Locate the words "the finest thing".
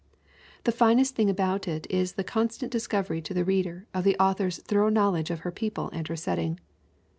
0.63-1.29